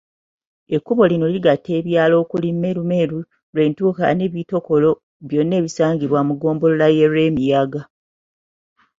[0.75, 3.19] Ekkubo lino ligatta ebyalo okuli Meerumeeru,
[3.53, 4.89] Lyentuha ne Kitokolo
[5.27, 7.81] byonna ebisangibwa mu ggombolola y'e Lwemiyaga.